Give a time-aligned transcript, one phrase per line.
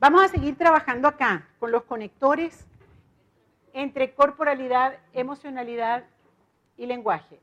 [0.00, 2.66] Vamos a seguir trabajando acá con los conectores
[3.72, 6.04] entre corporalidad, emocionalidad
[6.76, 7.40] y lenguaje.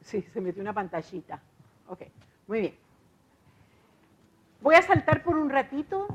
[0.00, 1.42] Sí, se metió una pantallita.
[1.86, 2.02] Ok,
[2.46, 2.78] muy bien.
[4.62, 6.08] Voy a saltar por un ratito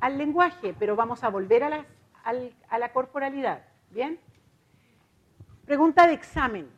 [0.00, 1.86] al lenguaje, pero vamos a volver a la,
[2.68, 3.62] a la corporalidad.
[3.90, 4.18] ¿Bien?
[5.66, 6.70] Pregunta de examen.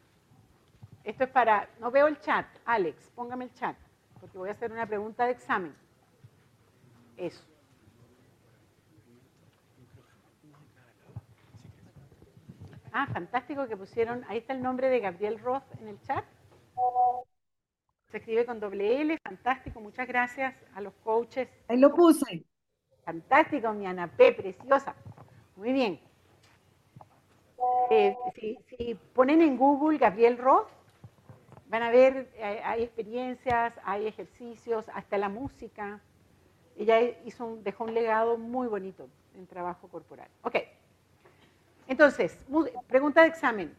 [1.04, 2.46] Esto es para, no veo el chat.
[2.64, 3.76] Alex, póngame el chat,
[4.20, 5.74] porque voy a hacer una pregunta de examen.
[7.16, 7.47] Eso.
[13.01, 16.25] Ah, fantástico que pusieron, ahí está el nombre de Gabriel Roth en el chat.
[18.11, 21.48] Se escribe con doble L, fantástico, muchas gracias a los coaches.
[21.69, 22.45] Ahí lo puse.
[23.05, 24.97] Fantástico, mi Ana P, preciosa.
[25.55, 26.01] Muy bien.
[27.91, 30.69] Eh, si, ponen en Google Gabriel Roth,
[31.69, 36.01] van a ver, eh, hay experiencias, hay ejercicios, hasta la música.
[36.77, 40.29] Ella hizo dejó un legado muy bonito en trabajo corporal.
[40.43, 40.57] Ok.
[41.88, 42.38] Entonces,
[42.86, 43.74] pregunta de examen.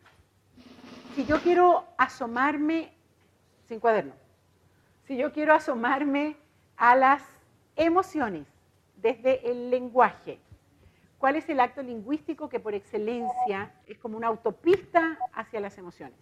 [1.15, 2.91] Si yo quiero asomarme,
[3.67, 4.13] sin cuaderno,
[5.05, 6.35] si yo quiero asomarme
[6.75, 7.23] a las
[7.75, 8.47] emociones
[8.95, 10.39] desde el lenguaje,
[11.19, 16.17] ¿cuál es el acto lingüístico que por excelencia es como una autopista hacia las emociones?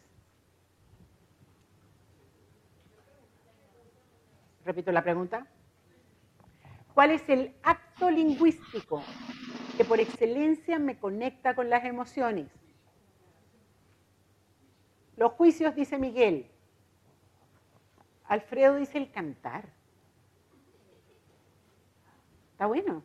[4.65, 5.47] Repito la pregunta.
[6.93, 9.01] ¿Cuál es el acto lingüístico
[9.77, 12.47] que por excelencia me conecta con las emociones.
[15.15, 16.47] Los juicios, dice Miguel.
[18.25, 19.69] Alfredo dice el cantar.
[22.53, 23.03] Está bueno.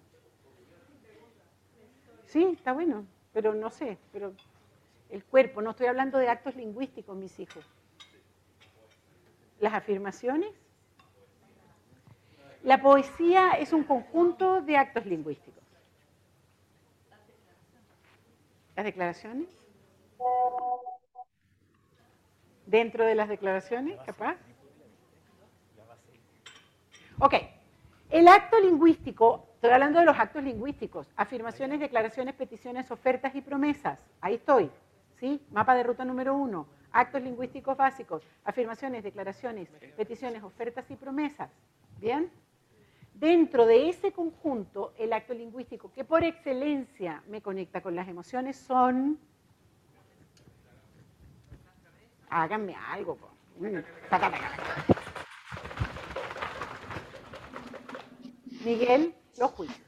[2.25, 4.33] Sí, está bueno, pero no sé, pero
[5.11, 7.67] el cuerpo, no estoy hablando de actos lingüísticos, mis hijos.
[9.61, 10.55] Las afirmaciones.
[12.63, 15.62] La poesía es un conjunto de actos lingüísticos.
[18.77, 19.49] ¿Las declaraciones?
[22.67, 24.37] ¿Dentro de las declaraciones, capaz?
[27.19, 27.35] Ok.
[28.11, 33.99] El acto lingüístico, estoy hablando de los actos lingüísticos, afirmaciones, declaraciones, peticiones, ofertas y promesas.
[34.21, 34.71] Ahí estoy,
[35.19, 35.41] ¿sí?
[35.51, 36.67] Mapa de ruta número uno.
[36.93, 41.51] Actos lingüísticos básicos, afirmaciones, declaraciones, peticiones, ofertas y promesas.
[41.99, 42.31] ¿Bien?
[43.23, 48.57] Dentro de ese conjunto, el acto lingüístico que por excelencia me conecta con las emociones
[48.57, 49.17] son...
[52.29, 53.17] Háganme algo.
[53.61, 53.77] Mm,
[58.65, 59.87] Miguel, los juicios.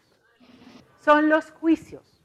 [1.00, 2.22] Son los juicios.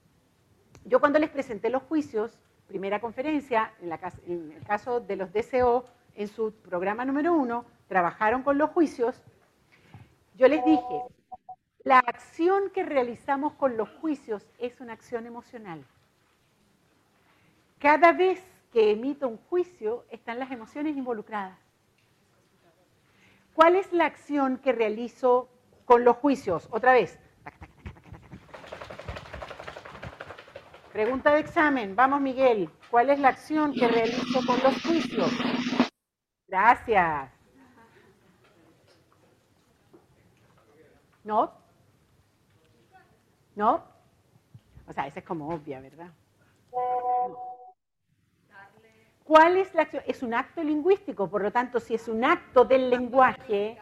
[0.86, 2.38] Yo cuando les presenté los juicios,
[2.68, 3.92] primera conferencia, en,
[4.28, 9.24] en el caso de los DCO, en su programa número uno, trabajaron con los juicios
[10.40, 11.04] yo les dije,
[11.84, 15.86] la acción que realizamos con los juicios es una acción emocional.
[17.78, 18.42] Cada vez
[18.72, 21.60] que emito un juicio están las emociones involucradas.
[23.54, 25.50] ¿Cuál es la acción que realizo
[25.84, 26.70] con los juicios?
[26.72, 27.20] Otra vez.
[30.94, 31.98] Pregunta de examen.
[31.98, 32.70] Vamos, Miguel.
[32.90, 35.32] ¿Cuál es la acción que realizo con los juicios?
[36.48, 37.39] Gracias.
[41.30, 41.54] ¿No?
[43.56, 43.84] ¿No?
[44.88, 46.10] O sea, esa es como obvia, ¿verdad?
[49.26, 50.02] ¿Cuál es la acción?
[50.08, 53.80] Es un acto lingüístico, por lo tanto, si es un acto del lenguaje,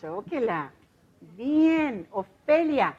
[0.00, 0.72] chóquela.
[1.20, 2.96] Bien, Ofelia.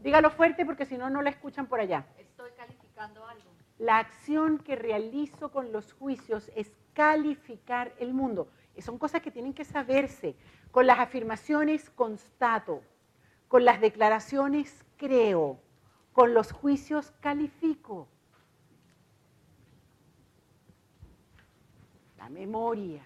[0.00, 2.06] Dígalo fuerte porque si no, no la escuchan por allá.
[2.16, 3.50] Estoy calificando algo.
[3.76, 8.48] La acción que realizo con los juicios es calificar el mundo.
[8.82, 10.34] Son cosas que tienen que saberse.
[10.70, 12.82] Con las afirmaciones constato,
[13.48, 15.58] con las declaraciones creo,
[16.12, 18.08] con los juicios califico.
[22.18, 23.04] La memoria,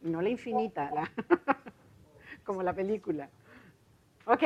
[0.00, 0.90] no la infinita,
[2.44, 3.28] como la película.
[4.24, 4.42] Ok,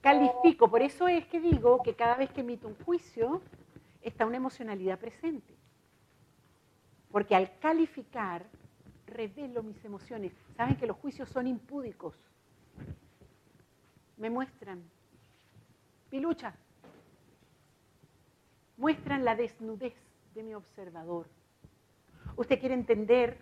[0.00, 3.40] califico, por eso es que digo que cada vez que emito un juicio
[4.02, 5.54] está una emocionalidad presente.
[7.10, 8.46] Porque al calificar
[9.12, 10.32] revelo mis emociones.
[10.56, 12.14] Saben que los juicios son impúdicos.
[14.16, 14.82] Me muestran.
[16.10, 16.54] Pilucha.
[18.76, 19.94] Muestran la desnudez
[20.34, 21.28] de mi observador.
[22.36, 23.36] Usted quiere entender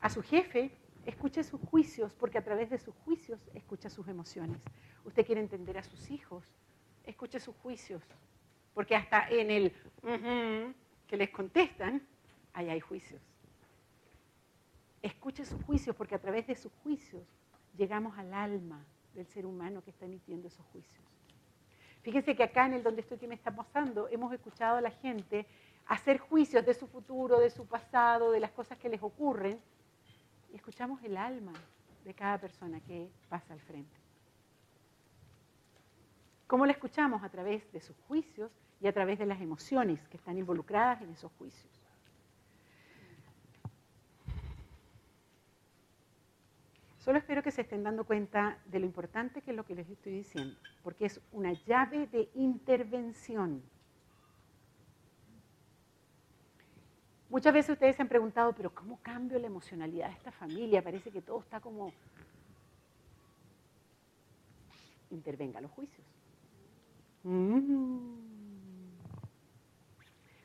[0.00, 0.70] a su jefe,
[1.06, 4.62] escuche sus juicios, porque a través de sus juicios escucha sus emociones.
[5.04, 6.44] Usted quiere entender a sus hijos,
[7.04, 8.02] escuche sus juicios,
[8.72, 9.72] porque hasta en el
[11.06, 12.02] que les contestan,
[12.54, 13.33] ahí hay juicios
[15.06, 17.22] escuche sus juicios, porque a través de sus juicios
[17.76, 18.84] llegamos al alma
[19.14, 21.04] del ser humano que está emitiendo esos juicios.
[22.02, 24.90] Fíjense que acá en el donde estoy que me está pasando, hemos escuchado a la
[24.90, 25.46] gente
[25.86, 29.60] hacer juicios de su futuro, de su pasado, de las cosas que les ocurren,
[30.52, 31.52] y escuchamos el alma
[32.04, 33.96] de cada persona que pasa al frente.
[36.46, 37.22] ¿Cómo la escuchamos?
[37.22, 38.50] A través de sus juicios
[38.80, 41.83] y a través de las emociones que están involucradas en esos juicios.
[47.04, 49.86] Solo espero que se estén dando cuenta de lo importante que es lo que les
[49.90, 53.62] estoy diciendo, porque es una llave de intervención.
[57.28, 60.82] Muchas veces ustedes se han preguntado, pero ¿cómo cambio la emocionalidad de esta familia?
[60.82, 61.92] Parece que todo está como...
[65.10, 66.06] Intervenga los juicios.
[67.22, 68.14] Mm.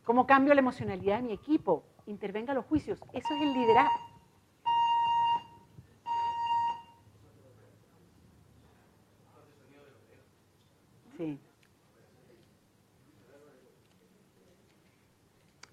[0.04, 1.86] ¿Cómo cambio la emocionalidad de mi equipo?
[2.06, 3.00] Intervenga los juicios.
[3.14, 4.10] Eso es el liderazgo.
[11.20, 11.38] Sí.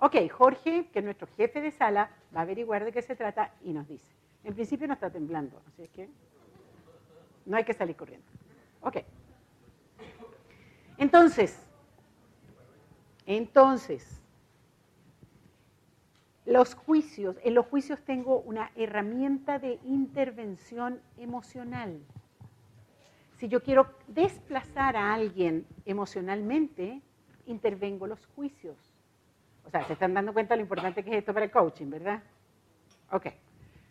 [0.06, 3.52] Ok, Jorge, que es nuestro jefe de sala, va a averiguar de qué se trata
[3.64, 4.06] y nos dice.
[4.44, 6.08] En principio no está temblando, así es que
[7.44, 8.24] no hay que salir corriendo.
[8.82, 8.98] Ok.
[10.96, 11.60] Entonces,
[13.26, 14.22] entonces,
[16.44, 21.98] los juicios, en los juicios tengo una herramienta de intervención emocional.
[23.38, 27.02] Si yo quiero desplazar a alguien emocionalmente,
[27.46, 28.95] intervengo los juicios.
[29.66, 31.90] O sea, se están dando cuenta de lo importante que es esto para el coaching,
[31.90, 32.22] ¿verdad?
[33.10, 33.26] Ok.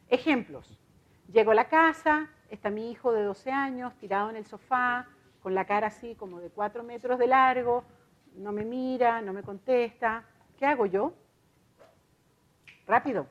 [0.10, 0.80] Ejemplos.
[1.31, 5.07] Llego a la casa, está mi hijo de 12 años tirado en el sofá,
[5.42, 7.83] con la cara así como de 4 metros de largo,
[8.36, 10.24] no me mira, no me contesta.
[10.57, 11.13] ¿Qué hago yo?
[12.88, 13.27] Rápido.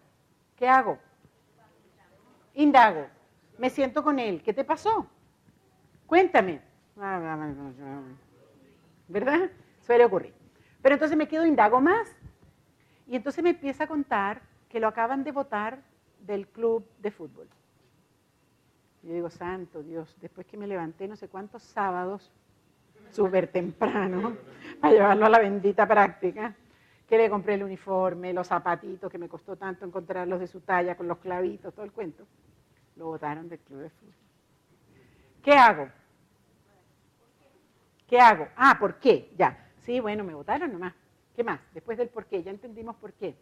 [0.57, 0.99] ¿Qué hago?
[2.55, 3.07] Indago.
[3.59, 4.43] Me siento con él.
[4.43, 5.07] ¿Qué te pasó?
[6.07, 6.61] Cuéntame.
[9.09, 9.51] ¿Verdad?
[9.81, 10.35] Suele ocurrir.
[10.83, 12.15] Pero entonces me quedo indago más.
[13.07, 15.83] Y entonces me empieza a contar que lo acaban de votar
[16.21, 17.49] del club de fútbol.
[19.03, 22.33] Yo digo, santo Dios, después que me levanté no sé cuántos sábados,
[23.11, 24.37] súper temprano,
[24.81, 26.55] para llevarlo a la bendita práctica,
[27.07, 30.97] que le compré el uniforme, los zapatitos, que me costó tanto encontrarlos de su talla,
[30.97, 32.27] con los clavitos, todo el cuento,
[32.97, 34.15] lo votaron del club de fútbol.
[35.43, 35.89] ¿Qué hago?
[38.09, 38.49] ¿Qué hago?
[38.57, 39.33] Ah, ¿por qué?
[39.37, 39.71] Ya.
[39.83, 40.95] Sí, bueno, me votaron nomás.
[41.35, 41.61] ¿Qué más?
[41.73, 43.35] Después del por qué, ya entendimos por qué.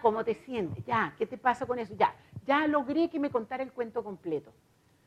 [0.00, 0.84] ¿Cómo te sientes?
[0.84, 1.94] Ya, ¿qué te pasa con eso?
[1.96, 2.14] Ya,
[2.46, 4.52] ya logré que me contara el cuento completo.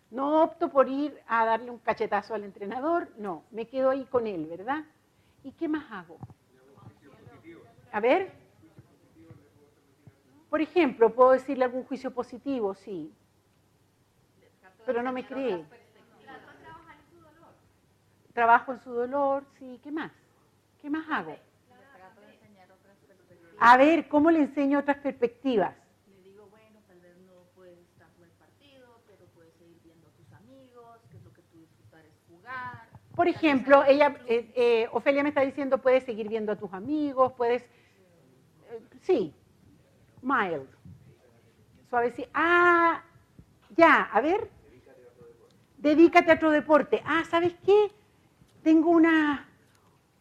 [0.09, 4.25] No opto por ir a darle un cachetazo al entrenador, no, me quedo ahí con
[4.25, 4.85] él, ¿verdad?
[5.43, 6.17] ¿Y qué más hago?
[7.91, 8.31] A ver.
[10.49, 13.13] Por ejemplo, puedo decirle algún juicio positivo, sí,
[14.85, 15.65] pero no me cree.
[18.33, 20.11] Trabajo en su dolor, sí, ¿qué más?
[20.87, 21.35] ¿Qué más hago?
[23.59, 25.75] A ver, ¿cómo le enseño otras perspectivas?
[26.07, 30.07] Le digo, bueno, tal vez no puedes estar con el partido, pero puedes seguir viendo
[30.07, 32.87] a tus amigos, que es lo que tú disfrutar es jugar.
[33.17, 37.33] Por ejemplo, ella, eh, eh, Ofelia me está diciendo, puedes seguir viendo a tus amigos,
[37.35, 39.33] puedes, eh, sí,
[40.21, 40.69] mild,
[41.89, 42.25] suave, sí.
[42.33, 43.03] Ah,
[43.75, 44.49] ya, a ver,
[45.79, 47.03] dedícate a otro deporte.
[47.05, 47.91] Ah, ¿sabes qué?
[48.63, 49.46] Tengo una,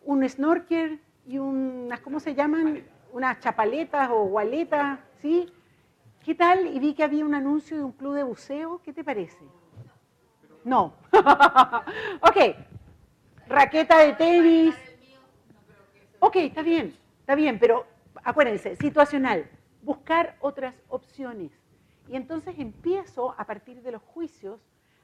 [0.06, 2.84] un snorkel y unas, ¿cómo se llaman?
[3.12, 5.52] Unas chapaletas o gualetas, ¿sí?
[6.24, 6.66] ¿Qué tal?
[6.68, 8.80] Y vi que había un anuncio de un club de buceo.
[8.82, 9.44] ¿Qué te parece?
[10.64, 10.94] No.
[12.20, 12.56] ok.
[13.48, 14.74] Raqueta de tenis.
[16.20, 17.86] Ok, está bien, está bien, pero
[18.24, 19.48] acuérdense, situacional.
[19.82, 21.52] Buscar otras opciones.
[22.08, 24.60] Y entonces empiezo a partir de los juicios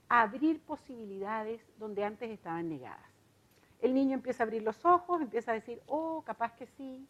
[0.09, 3.12] abrir posibilidades donde antes estaban negadas.
[3.83, 7.07] El niño empieza a abrir los ojos, empieza a decir, oh, capaz que sí,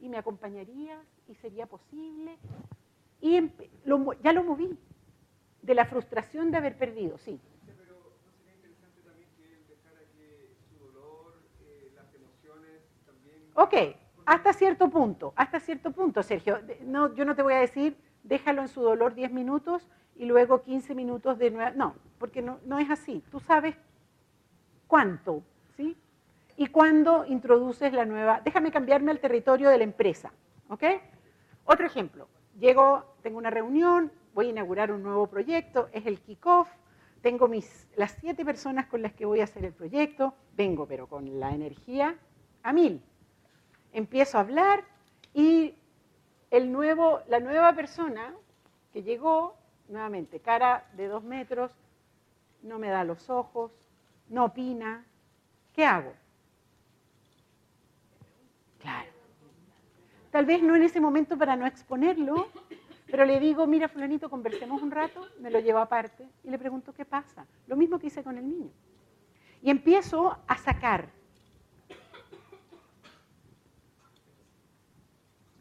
[0.00, 2.36] y me acompañarías, y sería posible.
[3.20, 3.40] Y
[4.22, 4.76] ya lo moví,
[5.62, 7.40] de la frustración de haber perdido, sí.
[7.64, 13.50] Pero ¿no sería interesante también que él dejara que su dolor, eh, las emociones también...
[13.54, 16.60] Ok, hasta cierto punto, hasta cierto punto, Sergio.
[16.82, 20.62] No, yo no te voy a decir, déjalo en su dolor 10 minutos y luego
[20.62, 21.76] 15 minutos de nuevo.
[21.76, 23.22] No, porque no, no es así.
[23.30, 23.76] Tú sabes
[24.86, 25.42] cuánto,
[25.76, 25.96] ¿sí?
[26.56, 28.40] Y cuándo introduces la nueva.
[28.44, 30.32] Déjame cambiarme al territorio de la empresa,
[30.68, 30.84] ¿ok?
[31.64, 32.28] Otro ejemplo.
[32.58, 36.68] Llego, tengo una reunión, voy a inaugurar un nuevo proyecto, es el kickoff,
[37.20, 41.06] tengo mis, las siete personas con las que voy a hacer el proyecto, vengo pero
[41.06, 42.16] con la energía
[42.62, 43.02] a mil.
[43.92, 44.84] Empiezo a hablar
[45.34, 45.74] y
[46.50, 48.34] el nuevo, la nueva persona
[48.92, 49.56] que llegó
[49.88, 51.72] nuevamente, cara de dos metros,
[52.62, 53.72] no me da los ojos,
[54.28, 55.04] no opina.
[55.72, 56.12] ¿Qué hago?
[60.36, 62.48] Tal vez no en ese momento para no exponerlo,
[63.06, 66.92] pero le digo, mira, fulanito, conversemos un rato, me lo llevo aparte y le pregunto
[66.92, 67.46] qué pasa.
[67.66, 68.70] Lo mismo que hice con el niño.
[69.62, 71.08] Y empiezo a sacar.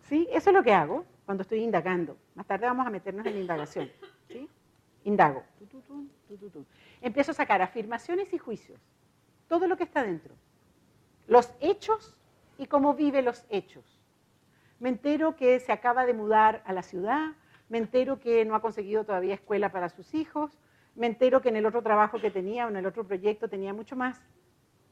[0.10, 0.28] ¿Sí?
[0.30, 2.18] Eso es lo que hago cuando estoy indagando.
[2.34, 3.90] Más tarde vamos a meternos en la indagación.
[4.28, 4.50] ¿Sí?
[5.06, 5.46] Indago.
[7.00, 8.82] Empiezo a sacar afirmaciones y juicios.
[9.48, 10.36] Todo lo que está dentro.
[11.28, 12.18] Los hechos
[12.58, 13.95] y cómo vive los hechos.
[14.80, 17.34] Me entero que se acaba de mudar a la ciudad,
[17.70, 20.60] me entero que no ha conseguido todavía escuela para sus hijos,
[20.96, 23.74] me entero que en el otro trabajo que tenía o en el otro proyecto tenía
[23.74, 24.22] mucho más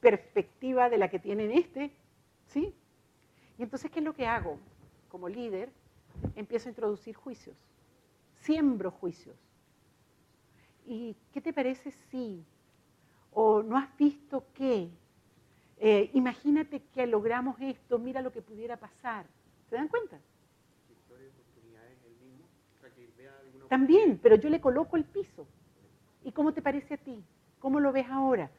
[0.00, 1.92] perspectiva de la que tiene en este,
[2.46, 2.74] ¿sí?
[3.58, 4.58] Y entonces, ¿qué es lo que hago?
[5.08, 5.70] Como líder,
[6.34, 7.56] empiezo a introducir juicios,
[8.40, 9.36] siembro juicios.
[10.86, 12.44] ¿Y qué te parece si?
[13.32, 14.90] ¿O no has visto qué?
[15.78, 19.26] Eh, imagínate que logramos esto, mira lo que pudiera pasar.
[19.74, 20.20] ¿Se dan cuenta?
[23.68, 25.48] También, pero yo le coloco el piso.
[26.22, 27.24] ¿Y cómo te parece a ti?
[27.58, 28.52] ¿Cómo lo ves ahora?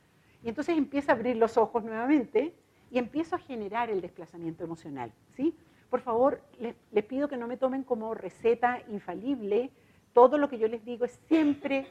[0.44, 2.54] Y entonces empieza a abrir los ojos nuevamente
[2.92, 5.14] y empiezo a generar el desplazamiento emocional.
[5.38, 5.56] ¿sí?
[5.90, 9.72] Por favor, les, les pido que no me tomen como receta infalible.
[10.12, 11.88] Todo lo que yo les digo es siempre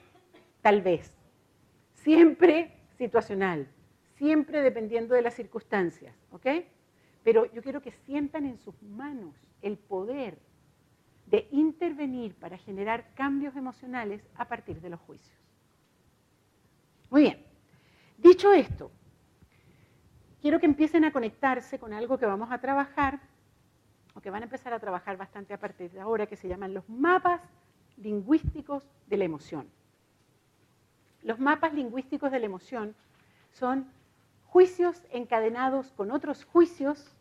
[0.61, 1.17] tal vez,
[1.95, 3.69] siempre situacional,
[4.17, 6.15] siempre dependiendo de las circunstancias.
[6.31, 6.47] ¿ok?
[7.25, 10.39] Pero yo quiero que sientan en sus manos el poder
[11.27, 15.37] de intervenir para generar cambios emocionales a partir de los juicios.
[17.11, 17.45] Muy bien.
[18.19, 18.91] Dicho esto,
[20.43, 23.21] quiero que empiecen a conectarse con algo que vamos a trabajar,
[24.15, 26.75] o que van a empezar a trabajar bastante a partir de ahora, que se llaman
[26.75, 27.41] los mapas
[27.97, 29.69] lingüísticos de la emoción.
[31.23, 32.95] Los mapas lingüísticos de la emoción
[33.53, 33.91] son
[34.47, 37.14] juicios encadenados con otros juicios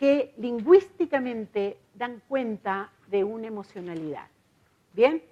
[0.00, 4.28] que lingüísticamente dan cuenta de una emocionalidad.
[4.94, 5.22] ¿Bien?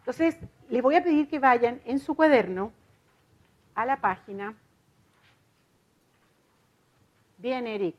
[0.00, 0.36] Entonces,
[0.68, 2.72] les voy a pedir que vayan en su cuaderno
[3.74, 4.54] a la página.
[7.38, 7.96] Bien, Eric.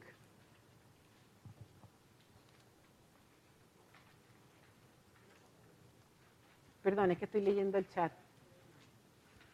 [6.84, 8.12] Perdón, es que estoy leyendo el chat.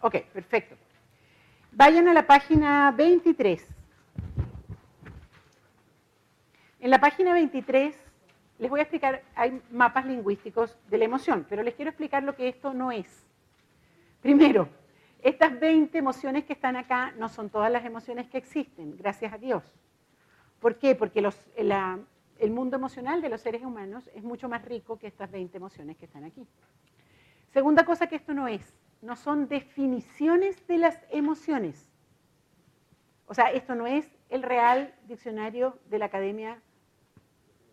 [0.01, 0.75] Ok, perfecto.
[1.72, 3.79] Vayan a la página 23.
[6.80, 7.96] En la página 23
[8.60, 12.36] les voy a explicar, hay mapas lingüísticos de la emoción, pero les quiero explicar lo
[12.36, 13.26] que esto no es.
[14.22, 14.68] Primero,
[15.22, 19.38] estas 20 emociones que están acá no son todas las emociones que existen, gracias a
[19.38, 19.64] Dios.
[20.60, 20.96] ¿Por qué?
[20.96, 21.26] Porque
[21.60, 25.98] el mundo emocional de los seres humanos es mucho más rico que estas 20 emociones
[25.98, 26.46] que están aquí.
[27.54, 31.90] Segunda cosa que esto no es, no son definiciones de las emociones.
[33.26, 36.62] O sea, esto no es el real diccionario de la Academia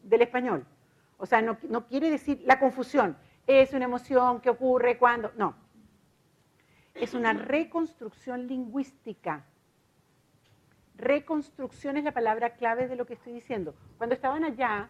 [0.08, 0.66] del Español.
[1.18, 3.16] O sea, no, no quiere decir la confusión.
[3.46, 5.32] Es una emoción que ocurre cuando...
[5.36, 5.54] No.
[6.94, 9.44] Es una reconstrucción lingüística.
[10.96, 13.74] Reconstrucción es la palabra clave de lo que estoy diciendo.
[13.98, 14.88] Cuando estaban allá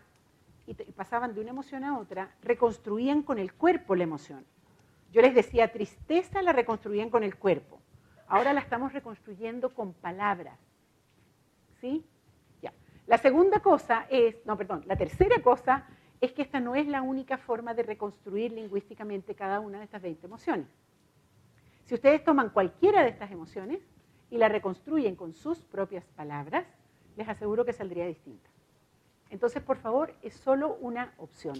[0.66, 4.44] y pasaban de una emoción a otra, reconstruían con el cuerpo la emoción.
[5.12, 7.80] Yo les decía, tristeza la reconstruían con el cuerpo.
[8.28, 10.58] Ahora la estamos reconstruyendo con palabras.
[11.80, 12.04] ¿Sí?
[13.06, 15.86] La segunda cosa es, no, perdón, la tercera cosa
[16.20, 20.02] es que esta no es la única forma de reconstruir lingüísticamente cada una de estas
[20.02, 20.66] 20 emociones.
[21.84, 23.80] Si ustedes toman cualquiera de estas emociones
[24.30, 26.66] y la reconstruyen con sus propias palabras,
[27.16, 28.50] les aseguro que saldría distinta.
[29.30, 31.56] Entonces, por favor, es solo una opción.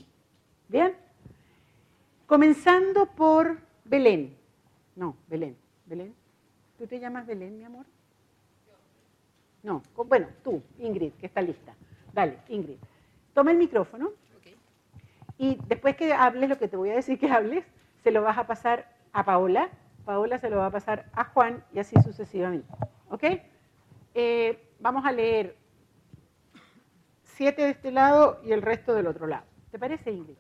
[0.69, 0.97] ¿Bien?
[2.27, 4.37] Comenzando por Belén.
[4.97, 5.57] No, Belén.
[5.85, 6.15] Belén.
[6.77, 7.87] ¿Tú te llamas Belén, mi amor?
[9.67, 11.75] No, bueno, tú, Ingrid, que está lista.
[12.13, 12.77] Dale, Ingrid.
[13.35, 14.13] Toma el micrófono
[15.39, 17.65] y después que hables lo que te voy a decir que hables,
[18.05, 19.69] se lo vas a pasar a Paola,
[20.05, 22.73] Paola se lo va a pasar a Juan y así sucesivamente.
[23.11, 23.25] ¿Ok?
[24.15, 25.57] Eh, vamos a leer
[27.25, 29.47] siete de este lado y el resto del otro lado.
[29.73, 30.37] ¿Te parece, Ingrid?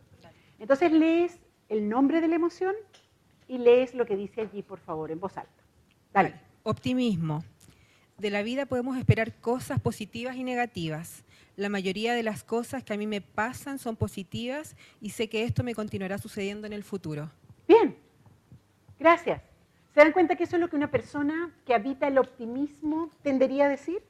[0.61, 2.77] Entonces lees el nombre de la emoción
[3.49, 5.65] y lees lo que dice allí, por favor, en voz alta.
[6.13, 6.33] Dale.
[6.63, 7.43] Optimismo.
[8.19, 11.23] De la vida podemos esperar cosas positivas y negativas.
[11.55, 15.45] La mayoría de las cosas que a mí me pasan son positivas y sé que
[15.45, 17.31] esto me continuará sucediendo en el futuro.
[17.69, 17.95] Bien,
[18.99, 19.43] gracias.
[19.93, 23.67] ¿Se dan cuenta que eso es lo que una persona que habita el optimismo tendería
[23.67, 24.03] a decir?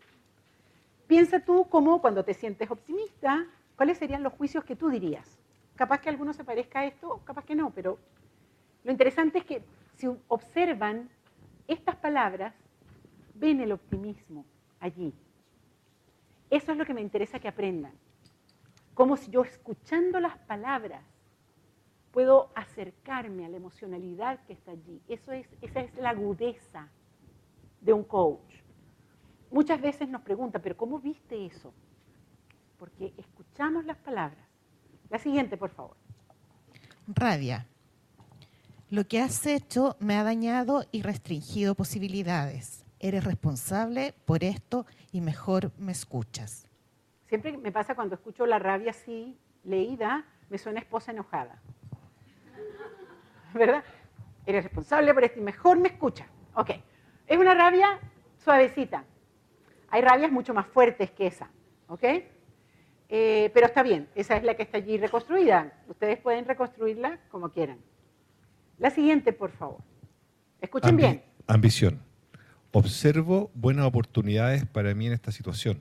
[1.08, 3.46] Piensa tú cómo cuando te sientes optimista,
[3.76, 5.38] ¿cuáles serían los juicios que tú dirías?
[5.74, 7.98] Capaz que alguno se parezca a esto, capaz que no, pero
[8.84, 9.62] Lo interesante es que
[9.96, 11.08] si observan
[11.66, 12.54] estas palabras,
[13.38, 14.44] ven el optimismo
[14.80, 15.12] allí.
[16.50, 17.92] Eso es lo que me interesa que aprendan.
[18.94, 21.04] Como si yo escuchando las palabras
[22.12, 25.02] puedo acercarme a la emocionalidad que está allí.
[25.06, 26.88] Eso es, esa es la agudeza
[27.82, 28.54] de un coach.
[29.50, 31.74] Muchas veces nos preguntan, pero ¿cómo viste eso?
[32.78, 34.48] Porque escuchamos las palabras.
[35.10, 35.96] La siguiente, por favor.
[37.06, 37.66] Rabia.
[38.88, 42.85] Lo que has hecho me ha dañado y restringido posibilidades.
[42.98, 46.66] Eres responsable por esto y mejor me escuchas.
[47.28, 51.60] Siempre me pasa cuando escucho la rabia así leída, me suena esposa enojada.
[53.54, 53.84] ¿Verdad?
[54.46, 56.26] Eres responsable por esto y mejor me escucha.
[56.54, 56.70] Ok.
[57.26, 57.98] Es una rabia
[58.38, 59.04] suavecita.
[59.90, 61.50] Hay rabias mucho más fuertes que esa.
[61.88, 62.04] ¿Ok?
[63.08, 65.72] Eh, pero está bien, esa es la que está allí reconstruida.
[65.88, 67.78] Ustedes pueden reconstruirla como quieran.
[68.78, 69.78] La siguiente, por favor.
[70.60, 71.22] Escuchen Ambi- bien.
[71.46, 72.00] Ambición.
[72.78, 75.80] Observo buenas oportunidades para mí en esta situación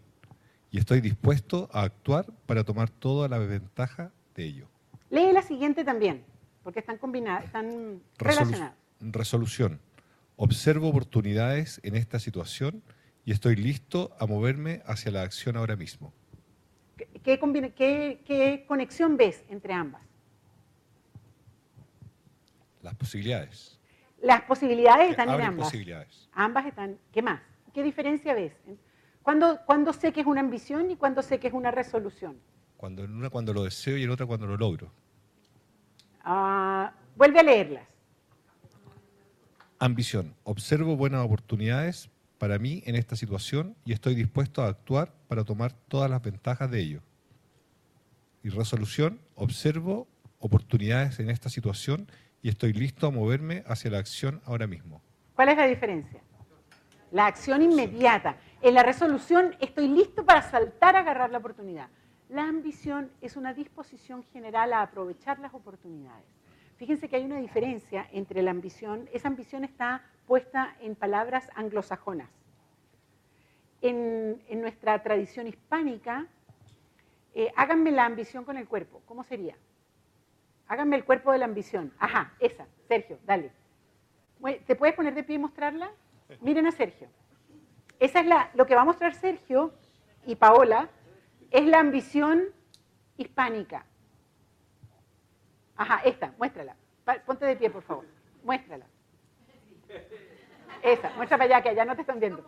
[0.72, 4.70] y estoy dispuesto a actuar para tomar toda la ventaja de ello.
[5.10, 6.24] Lee la siguiente también,
[6.64, 8.74] porque están combinadas, están Resolu- relacionadas.
[9.02, 9.82] resolución.
[10.38, 12.82] Observo oportunidades en esta situación
[13.26, 16.14] y estoy listo a moverme hacia la acción ahora mismo.
[16.96, 20.02] ¿Qué, qué combina- qué- qué conexión ves entre ambas?
[22.82, 23.75] Las posibilidades.
[24.26, 25.66] Las posibilidades Que están en ambas.
[25.68, 26.28] posibilidades.
[26.34, 26.98] Ambas están.
[27.14, 27.42] ¿Qué más?
[27.72, 28.54] ¿Qué diferencia ves?
[29.22, 32.36] ¿Cuándo, cuándo sé que es una ambición y cuándo sé que es una resolución?
[32.76, 34.92] Cuando en una cuando lo deseo y en otra cuando lo logro.
[36.24, 37.88] Ah, vuelve a leerlas.
[39.78, 40.34] Ambición.
[40.44, 45.72] Observo buenas oportunidades para mí en esta situación y estoy dispuesto a actuar para tomar
[45.88, 47.02] todas las ventajas de ello.
[48.42, 49.20] Y resolución.
[49.36, 50.08] Observo
[50.46, 52.08] oportunidades en esta situación
[52.42, 55.02] y estoy listo a moverme hacia la acción ahora mismo.
[55.36, 56.22] ¿Cuál es la diferencia?
[57.12, 58.38] La acción inmediata.
[58.62, 61.90] En la resolución estoy listo para saltar a agarrar la oportunidad.
[62.30, 66.26] La ambición es una disposición general a aprovechar las oportunidades.
[66.78, 72.30] Fíjense que hay una diferencia entre la ambición, esa ambición está puesta en palabras anglosajonas.
[73.82, 76.28] En, en nuestra tradición hispánica,
[77.34, 79.02] eh, háganme la ambición con el cuerpo.
[79.06, 79.56] ¿Cómo sería?
[80.68, 81.94] Háganme el cuerpo de la ambición.
[82.00, 82.66] Ajá, esa.
[82.88, 83.52] Sergio, dale.
[84.66, 85.92] ¿Te puedes poner de pie y mostrarla?
[86.42, 87.08] Miren a Sergio.
[88.00, 89.74] Esa es la, lo que va a mostrar Sergio
[90.26, 90.90] y Paola,
[91.52, 92.44] es la ambición
[93.18, 93.86] hispánica.
[95.78, 96.76] Ajá, esta, muéstrala.
[97.26, 98.06] Ponte de pie, por favor.
[98.44, 98.86] Muéstrala.
[100.82, 102.44] Esa, muestra para allá, que allá no te están viendo.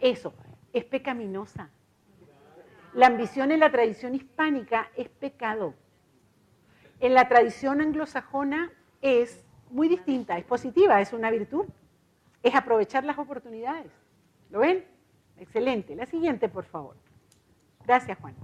[0.00, 0.34] Eso,
[0.72, 1.70] es pecaminosa.
[2.94, 5.74] La ambición en la tradición hispánica es pecado.
[7.02, 11.64] En la tradición anglosajona es muy distinta, es positiva, es una virtud.
[12.44, 13.90] Es aprovechar las oportunidades.
[14.50, 14.84] ¿Lo ven?
[15.36, 15.96] Excelente.
[15.96, 16.96] La siguiente, por favor.
[17.84, 18.36] Gracias, Juan.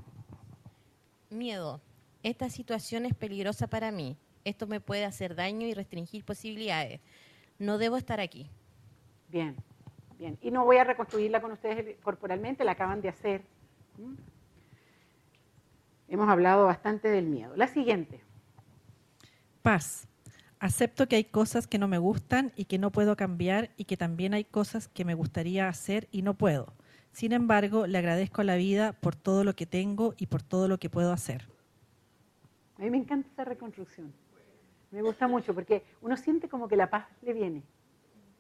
[1.31, 1.81] Miedo.
[2.25, 4.17] Esta situación es peligrosa para mí.
[4.45, 7.01] Esto me puede hacer daño y restringir posibilidades.
[7.61, 8.51] No debo estar aquí.
[9.29, 9.55] Bien,
[10.19, 10.37] bien.
[10.43, 13.43] Y no voy a reconstruirla con ustedes corporalmente, la acaban de hacer.
[13.99, 14.15] ¿Mm?
[16.09, 17.55] Hemos hablado bastante del miedo.
[17.55, 18.27] La siguiente.
[19.63, 20.09] Paz.
[20.61, 23.97] Acepto que hay cosas que no me gustan y que no puedo cambiar y que
[23.97, 26.73] también hay cosas que me gustaría hacer y no puedo.
[27.13, 30.69] Sin embargo, le agradezco a la vida por todo lo que tengo y por todo
[30.69, 31.49] lo que puedo hacer.
[32.77, 34.13] A mí me encanta esa reconstrucción.
[34.91, 37.63] Me gusta mucho porque uno siente como que la paz le viene.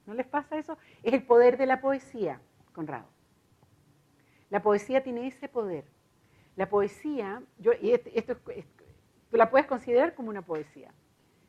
[0.07, 0.78] ¿No les pasa eso?
[1.02, 2.40] Es el poder de la poesía,
[2.72, 3.07] Conrado.
[4.50, 5.85] La poesía tiene ese poder.
[6.57, 8.66] La poesía, yo, y esto, esto es- es-
[9.31, 10.92] tú la puedes considerar como una poesía,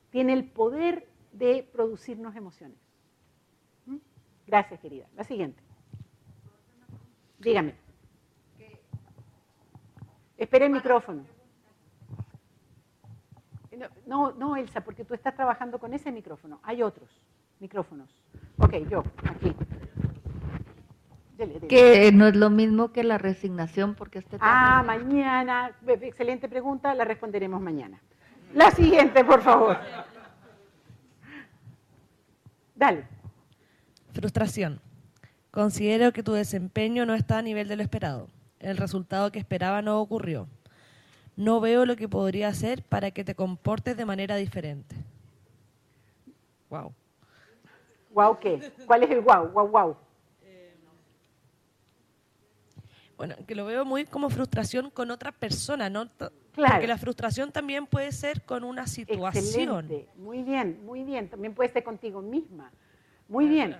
[0.10, 2.78] tiene el poder de producirnos emociones.
[3.86, 3.98] ¿Mm?
[4.48, 5.08] Gracias, querida.
[5.16, 5.62] La siguiente.
[7.40, 7.76] Dígame.
[10.38, 11.26] Espera el micrófono.
[14.06, 16.60] No, No, Elsa, porque tú estás trabajando con ese micrófono.
[16.64, 17.10] Hay otros
[17.60, 18.10] micrófonos.
[18.58, 19.56] Ok, yo, aquí.
[21.38, 21.68] Dele, dele.
[21.68, 25.72] Que no es lo mismo que la resignación porque este Ah, mañana.
[25.88, 28.02] Excelente pregunta, la responderemos mañana.
[28.54, 29.78] La siguiente, por favor.
[32.76, 33.06] Dale.
[34.14, 34.82] Frustración.
[35.52, 38.28] Considero que tu desempeño no está a nivel de lo esperado.
[38.60, 40.48] El resultado que esperaba no ocurrió.
[41.36, 44.96] No veo lo que podría hacer para que te comportes de manera diferente.
[46.70, 46.94] Wow.
[48.12, 48.72] ¿Guau qué?
[48.86, 49.48] ¿Cuál es el guau?
[49.50, 49.98] Guau, guau.
[53.18, 56.08] Bueno, que lo veo muy como frustración con otra persona, ¿no?
[56.60, 56.76] Claro.
[56.76, 59.86] Porque la frustración también puede ser con una situación.
[59.86, 61.30] Excelente, muy bien, muy bien.
[61.30, 62.72] También puede ser contigo misma.
[63.28, 63.78] Muy bien.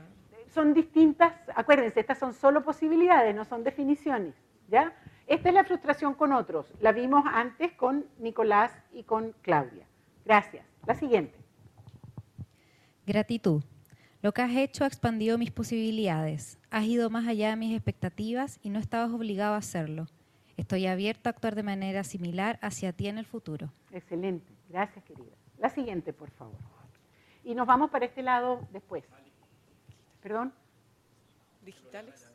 [0.54, 4.34] Son distintas, acuérdense, estas son solo posibilidades, no son definiciones.
[4.70, 4.94] ¿ya?
[5.28, 6.68] Esta es la frustración con otros.
[6.80, 9.86] La vimos antes con Nicolás y con Claudia.
[10.26, 10.66] Gracias.
[10.86, 11.38] La siguiente.
[13.06, 13.64] Gratitud.
[14.22, 16.60] Lo que has hecho ha expandido mis posibilidades.
[16.70, 20.08] Has ido más allá de mis expectativas y no estabas obligado a hacerlo.
[20.60, 23.72] Estoy abierto a actuar de manera similar hacia ti en el futuro.
[23.94, 24.52] Excelente.
[24.68, 25.32] Gracias, querida.
[25.58, 26.58] La siguiente, por favor.
[27.46, 29.06] Y nos vamos para este lado después.
[30.22, 30.54] ¿Perdón?
[31.64, 32.30] ¿Digitales?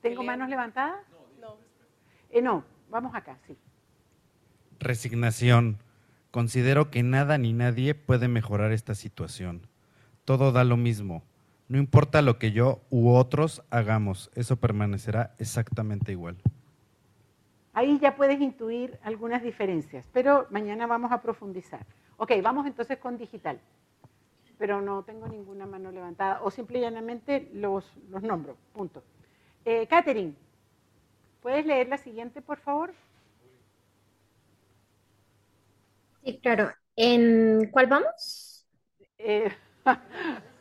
[0.00, 1.06] ¿Tengo manos levantadas?
[1.40, 1.54] No.
[2.30, 3.56] Eh, no, vamos acá, sí.
[4.80, 5.78] Resignación.
[6.32, 9.68] Considero que nada ni nadie puede mejorar esta situación.
[10.24, 11.22] Todo da lo mismo.
[11.72, 16.36] No importa lo que yo u otros hagamos, eso permanecerá exactamente igual.
[17.72, 21.86] Ahí ya puedes intuir algunas diferencias, pero mañana vamos a profundizar.
[22.18, 23.58] Ok, vamos entonces con digital.
[24.58, 29.02] Pero no tengo ninguna mano levantada, o simple y llanamente los, los nombro, punto.
[29.64, 30.34] Eh, Catherine,
[31.42, 32.94] ¿puedes leer la siguiente, por favor?
[36.24, 36.70] Sí, claro.
[36.96, 38.66] ¿En cuál vamos?
[39.18, 39.50] Eh,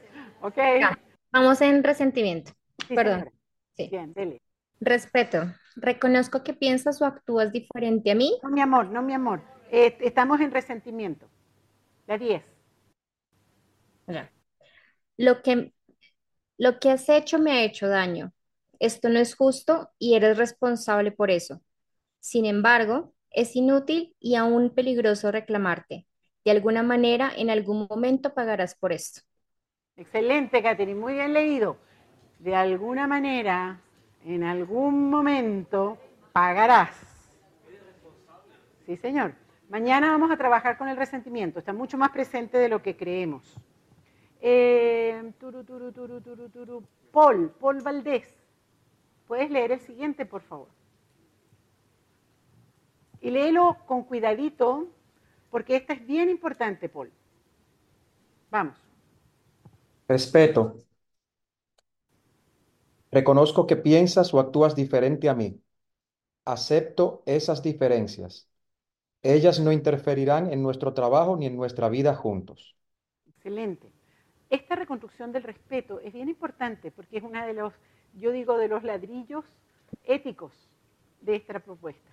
[0.42, 0.58] ok.
[0.80, 1.00] Ya,
[1.32, 2.52] Vamos en resentimiento.
[2.88, 3.30] Sí, Perdón.
[3.78, 3.88] Sí.
[3.90, 4.42] Bien, dele.
[4.82, 5.54] Respeto.
[5.76, 8.38] Reconozco que piensas o actúas diferente a mí.
[8.44, 9.42] No, mi amor, no, mi amor.
[9.72, 11.30] Eh, estamos en resentimiento.
[12.08, 12.44] La 10.
[14.08, 14.30] Ya.
[15.18, 15.74] Lo que,
[16.58, 18.34] lo que has hecho me ha hecho daño.
[18.80, 21.62] Esto no es justo y eres responsable por eso.
[22.20, 26.08] Sin embargo, es inútil y aún peligroso reclamarte.
[26.44, 29.22] De alguna manera, en algún momento pagarás por esto.
[29.98, 31.78] Excelente, Catherine, muy bien leído.
[32.40, 33.80] De alguna manera,
[34.26, 35.98] en algún momento,
[36.32, 36.96] pagarás.
[38.86, 39.34] Sí, señor.
[39.70, 41.60] Mañana vamos a trabajar con el resentimiento.
[41.60, 43.56] Está mucho más presente de lo que creemos.
[44.42, 45.32] Eh.
[47.12, 48.28] Paul, Paul Valdés.
[49.28, 50.68] ¿Puedes leer el siguiente, por favor?
[53.22, 54.88] Y léelo con cuidadito,
[55.52, 57.12] porque esta es bien importante, Paul.
[58.50, 58.91] Vamos.
[60.12, 60.62] Respeto.
[63.12, 65.50] Reconozco que piensas o actúas diferente a mí.
[66.44, 68.50] Acepto esas diferencias.
[69.24, 72.76] Ellas no interferirán en nuestro trabajo ni en nuestra vida juntos.
[73.26, 73.88] Excelente.
[74.50, 77.74] Esta reconstrucción del respeto es bien importante porque es una de los,
[78.16, 79.46] yo digo, de los ladrillos
[80.04, 80.52] éticos
[81.22, 82.12] de esta propuesta.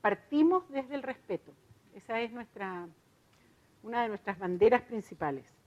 [0.00, 1.52] Partimos desde el respeto.
[1.94, 2.88] Esa es nuestra,
[3.84, 5.57] una de nuestras banderas principales.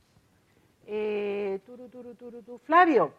[0.88, 2.58] Eh, turu, turu, turu, tu.
[2.60, 3.14] Flavio.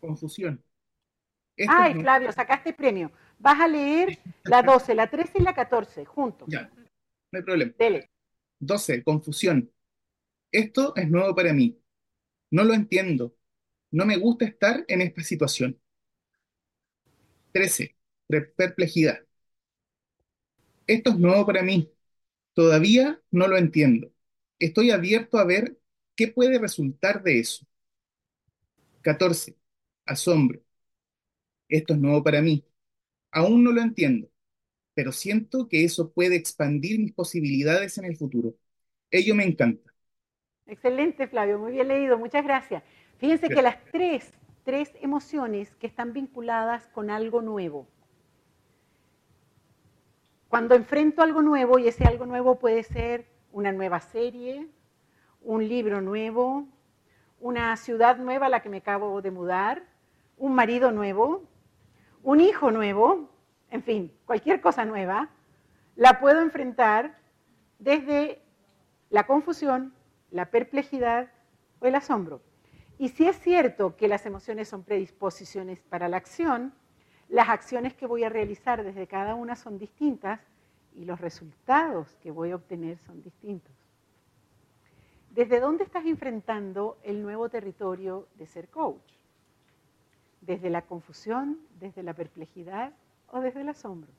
[0.00, 0.62] Confusión.
[1.56, 3.10] Esto Ay, no- Flavio, sacaste premio.
[3.38, 6.48] Vas a leer la 12, la 13 y la 14, juntos.
[6.50, 6.70] Ya,
[7.32, 7.72] no hay problema.
[7.78, 8.08] Dele.
[8.58, 9.02] 12.
[9.02, 9.70] Confusión.
[10.52, 11.78] Esto es nuevo para mí.
[12.50, 13.36] No lo entiendo.
[13.92, 15.78] No me gusta estar en esta situación.
[17.52, 17.96] 13.
[18.26, 19.20] Pre- Perplejidad.
[20.86, 21.90] Esto es nuevo para mí.
[22.54, 24.11] Todavía no lo entiendo.
[24.62, 25.76] Estoy abierto a ver
[26.14, 27.66] qué puede resultar de eso.
[29.02, 29.56] 14.
[30.06, 30.60] Asombro.
[31.68, 32.64] Esto es nuevo para mí.
[33.32, 34.28] Aún no lo entiendo,
[34.94, 38.54] pero siento que eso puede expandir mis posibilidades en el futuro.
[39.10, 39.92] Ello me encanta.
[40.66, 42.84] Excelente, Flavio, muy bien leído, muchas gracias.
[43.18, 44.32] Fíjense que las tres,
[44.64, 47.88] tres emociones que están vinculadas con algo nuevo.
[50.48, 54.68] Cuando enfrento algo nuevo, y ese algo nuevo puede ser una nueva serie,
[55.40, 56.66] un libro nuevo,
[57.40, 59.82] una ciudad nueva a la que me acabo de mudar,
[60.36, 61.44] un marido nuevo,
[62.22, 63.28] un hijo nuevo,
[63.70, 65.28] en fin, cualquier cosa nueva,
[65.96, 67.18] la puedo enfrentar
[67.78, 68.42] desde
[69.10, 69.94] la confusión,
[70.30, 71.30] la perplejidad
[71.80, 72.40] o el asombro.
[72.98, 76.72] Y si es cierto que las emociones son predisposiciones para la acción,
[77.28, 80.40] las acciones que voy a realizar desde cada una son distintas
[80.94, 83.72] y los resultados que voy a obtener son distintos.
[85.30, 89.12] ¿Desde dónde estás enfrentando el nuevo territorio de ser coach?
[90.42, 92.92] ¿Desde la confusión, desde la perplejidad
[93.28, 94.10] o desde el asombro?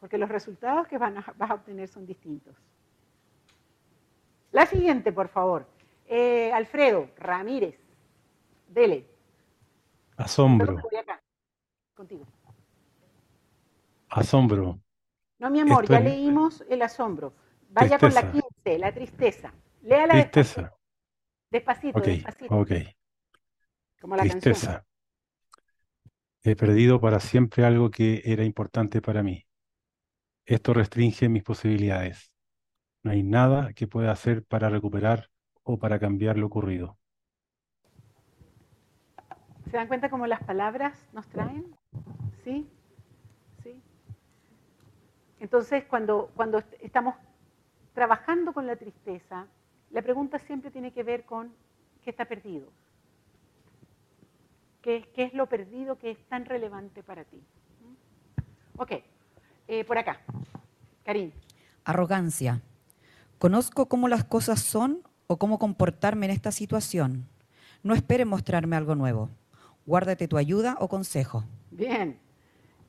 [0.00, 2.54] Porque los resultados que van a- vas a obtener son distintos.
[4.52, 5.66] La siguiente, por favor.
[6.06, 7.78] Eh, Alfredo Ramírez.
[8.68, 9.06] Dele.
[10.16, 10.82] Asombro.
[11.94, 12.26] Contigo.
[14.08, 14.78] asombro,
[15.38, 17.34] No, mi amor, Esto ya es- leímos el asombro.
[17.70, 18.48] Vaya con la Tristeza.
[18.64, 19.54] 15, la tristeza.
[19.82, 20.72] Léala tristeza.
[21.50, 22.70] despacito, Ok, despacito, ok.
[24.00, 24.40] como la canción.
[24.40, 24.84] Tristeza.
[26.42, 29.44] He perdido para siempre algo que era importante para mí.
[30.44, 32.30] Esto restringe mis posibilidades.
[33.02, 35.28] No hay nada que pueda hacer para recuperar
[35.64, 36.98] o para cambiar lo ocurrido.
[39.70, 41.76] ¿Se dan cuenta cómo las palabras nos traen?
[42.44, 42.68] ¿Sí?
[45.40, 47.14] Entonces, cuando, cuando estamos
[47.94, 49.46] trabajando con la tristeza,
[49.90, 51.52] la pregunta siempre tiene que ver con
[52.02, 52.68] qué está perdido.
[54.82, 57.42] ¿Qué, qué es lo perdido que es tan relevante para ti?
[58.76, 58.92] Ok,
[59.68, 60.20] eh, por acá.
[61.04, 61.32] Karim.
[61.84, 62.60] Arrogancia.
[63.38, 67.28] Conozco cómo las cosas son o cómo comportarme en esta situación.
[67.82, 69.30] No esperes mostrarme algo nuevo.
[69.86, 71.44] Guárdate tu ayuda o consejo.
[71.70, 72.18] Bien.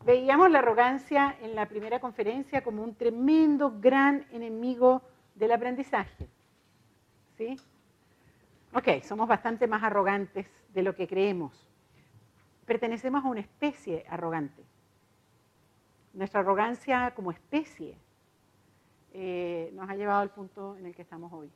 [0.08, 5.02] Veíamos la arrogancia en la primera conferencia como un tremendo, gran enemigo
[5.36, 6.30] del aprendizaje.
[7.38, 7.58] ¿Sí?
[8.74, 11.67] Ok, somos bastante más arrogantes de lo que creemos.
[12.65, 14.63] Pertenecemos a una especie arrogante.
[16.13, 17.98] Nuestra arrogancia como especie
[19.12, 21.52] eh, nos ha llevado al punto en el que estamos hoy.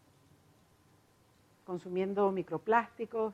[1.64, 3.34] Consumiendo microplásticos,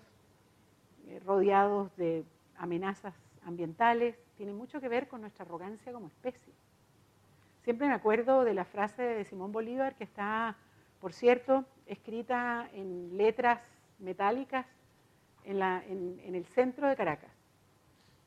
[1.08, 2.24] eh, rodeados de
[2.60, 6.54] amenazas ambientales, tiene mucho que ver con nuestra arrogancia como especie.
[7.64, 10.56] Siempre me acuerdo de la frase de Simón Bolívar que está,
[11.02, 13.60] por cierto, escrita en letras
[14.00, 14.66] metálicas
[15.44, 17.32] en, en el centro de Caracas.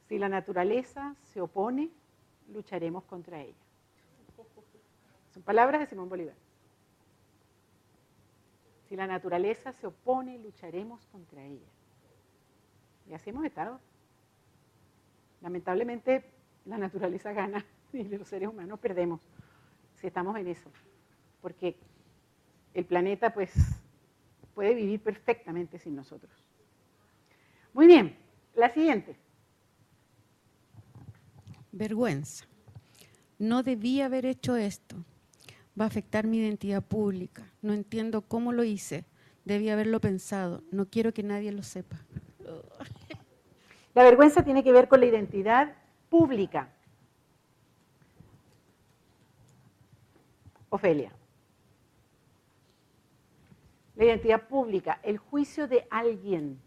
[0.09, 1.91] Si la naturaleza se opone,
[2.53, 3.55] lucharemos contra ella.
[5.33, 6.35] Son palabras de Simón Bolívar.
[8.89, 11.69] Si la naturaleza se opone, lucharemos contra ella.
[13.09, 13.79] Y así hemos estado.
[15.41, 16.25] Lamentablemente,
[16.67, 19.21] la naturaleza gana y los seres humanos perdemos
[19.95, 20.71] si estamos en eso.
[21.41, 21.77] Porque
[22.75, 23.53] el planeta, pues,
[24.55, 26.33] puede vivir perfectamente sin nosotros.
[27.73, 28.17] Muy bien,
[28.55, 29.17] la siguiente.
[31.73, 32.45] Vergüenza.
[33.39, 34.97] No debía haber hecho esto.
[35.81, 37.51] Va a afectar mi identidad pública.
[37.63, 39.07] No entiendo cómo lo hice.
[39.45, 40.63] Debía haberlo pensado.
[40.71, 41.97] No quiero que nadie lo sepa.
[43.95, 45.75] La vergüenza tiene que ver con la identidad
[46.09, 46.69] pública.
[50.69, 51.13] Ofelia.
[53.97, 56.61] La identidad pública, el juicio de alguien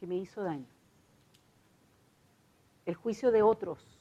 [0.00, 0.66] que me hizo daño.
[2.84, 3.98] El juicio de otros.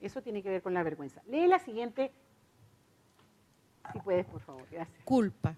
[0.00, 1.20] Eso tiene que ver con la vergüenza.
[1.26, 2.12] Lee la siguiente,
[3.92, 4.64] si puedes, por favor.
[4.70, 5.04] Gracias.
[5.04, 5.56] Culpa.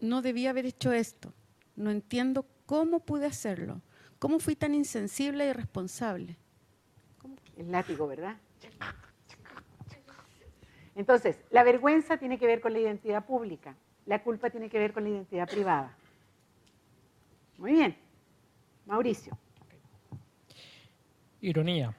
[0.00, 1.32] No debía haber hecho esto.
[1.76, 3.80] No entiendo cómo pude hacerlo.
[4.18, 6.36] ¿Cómo fui tan insensible y irresponsable?
[7.56, 8.36] El látigo, ¿verdad?
[10.94, 13.76] Entonces, la vergüenza tiene que ver con la identidad pública,
[14.06, 15.96] la culpa tiene que ver con la identidad privada.
[17.58, 17.96] Muy bien.
[18.86, 19.36] Mauricio.
[21.40, 21.94] Ironía.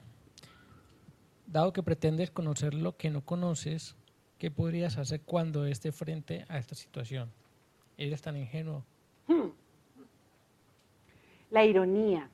[1.46, 3.96] Dado que pretendes conocer lo que no conoces,
[4.38, 7.30] ¿qué podrías hacer cuando esté frente a esta situación?
[7.96, 8.84] ¿Eres tan ingenuo?
[9.26, 9.50] Hmm.
[11.50, 12.28] La ironía,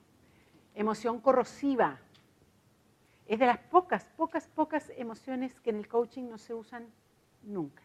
[0.75, 2.01] emoción corrosiva,
[3.27, 6.87] es de las pocas, pocas, pocas emociones que en el coaching no se usan
[7.43, 7.83] nunca.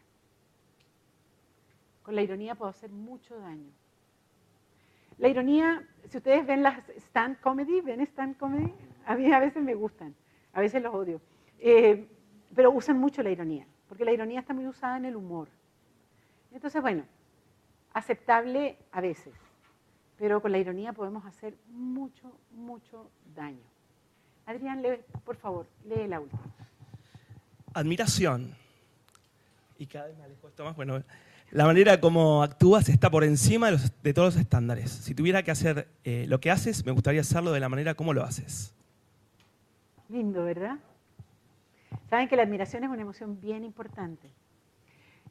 [2.02, 3.70] Con la ironía puedo hacer mucho daño.
[5.18, 8.72] La ironía, si ustedes ven las stand comedy, ¿ven stand comedy?
[9.06, 10.14] A mí a veces me gustan,
[10.52, 11.20] a veces los odio.
[11.58, 12.08] Eh,
[12.54, 15.48] pero usan mucho la ironía, porque la ironía está muy usada en el humor.
[16.52, 17.04] Entonces, bueno,
[17.92, 19.34] aceptable a veces,
[20.20, 23.64] pero con la ironía podemos hacer mucho, mucho daño.
[24.44, 26.42] Adrián, lee, por favor, lee la última.
[27.72, 28.54] Admiración.
[29.78, 30.76] Y cada vez me alejo esto más.
[30.76, 31.02] Bueno,
[31.52, 34.90] la manera como actúas está por encima de, todos los estándares.
[34.90, 38.12] Si tuviera que hacer eh, lo que haces, me gustaría hacerlo de la manera como
[38.12, 38.74] lo haces.
[40.10, 40.76] Lindo, ¿verdad?
[42.10, 44.28] Saben que la admiración es una emoción bien importante.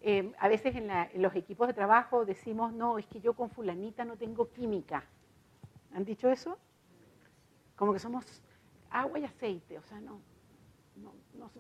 [0.02, 0.90] Eh, a veces en,
[1.22, 5.04] los equipos de trabajo decimos, no, es que yo con fulanita no tengo química.
[5.94, 6.58] ¿Han dicho eso?
[7.76, 8.42] Como que somos
[8.92, 10.22] agua y aceite, o sea, no,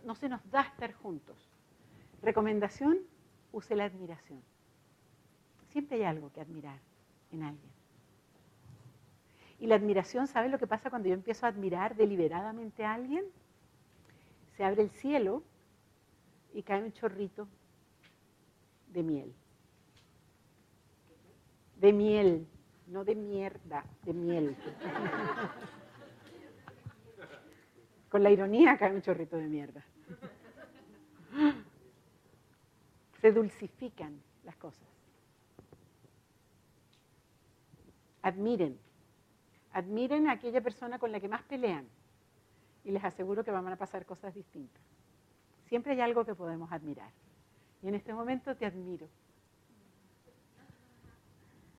[0.03, 1.49] no, se nos da estar juntos.
[2.21, 2.99] Recomendación,
[3.51, 4.41] use la admiración.
[5.69, 6.79] Siempre hay algo que admirar
[7.31, 7.71] en alguien.
[9.59, 13.25] Y la admiración, ¿sabes lo que pasa cuando yo empiezo a admirar deliberadamente a alguien?
[14.55, 15.43] Se abre el cielo
[16.53, 17.47] y cae un chorrito
[18.89, 19.33] de miel.
[21.77, 22.47] De miel,
[22.87, 24.57] no de mierda, de miel.
[28.09, 29.83] Con la ironía cae un chorrito de mierda.
[33.21, 34.87] Se dulcifican las cosas.
[38.21, 38.77] Admiren.
[39.71, 41.87] Admiren a aquella persona con la que más pelean
[42.83, 44.81] y les aseguro que van a pasar cosas distintas.
[45.67, 47.11] Siempre hay algo que podemos admirar.
[47.81, 49.07] Y en este momento te admiro